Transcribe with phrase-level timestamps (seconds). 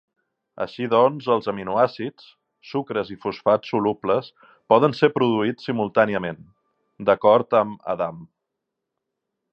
[0.63, 2.29] Així doncs els aminoàcids,
[2.69, 4.31] sucres i fosfats solubles
[4.75, 6.43] poden ser produïts simultàniament,
[7.11, 8.23] d'acord amb Adam.